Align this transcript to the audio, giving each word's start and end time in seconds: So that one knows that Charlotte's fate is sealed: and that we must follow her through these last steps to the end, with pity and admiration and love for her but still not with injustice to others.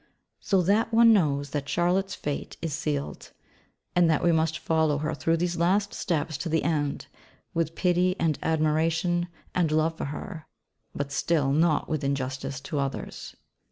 So 0.39 0.63
that 0.63 0.91
one 0.91 1.13
knows 1.13 1.51
that 1.51 1.69
Charlotte's 1.69 2.15
fate 2.15 2.57
is 2.59 2.73
sealed: 2.73 3.33
and 3.95 4.09
that 4.09 4.23
we 4.23 4.31
must 4.31 4.57
follow 4.57 4.97
her 4.97 5.13
through 5.13 5.37
these 5.37 5.57
last 5.57 5.93
steps 5.93 6.39
to 6.39 6.49
the 6.49 6.63
end, 6.63 7.05
with 7.53 7.75
pity 7.75 8.15
and 8.19 8.39
admiration 8.41 9.27
and 9.53 9.71
love 9.71 9.95
for 9.99 10.05
her 10.05 10.47
but 10.95 11.11
still 11.11 11.51
not 11.51 11.87
with 11.87 12.03
injustice 12.03 12.59
to 12.61 12.79
others. 12.79 13.35